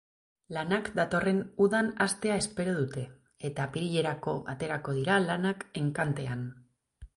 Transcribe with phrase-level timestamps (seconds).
[0.55, 3.05] Lanak datorren udan hastea espero dute,
[3.51, 6.45] eta apririlerako aterako dira lanak enkantean.